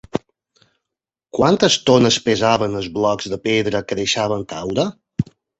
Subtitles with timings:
[1.39, 4.91] Quantes tones pesaven els blocs de pedra que deixaven caure?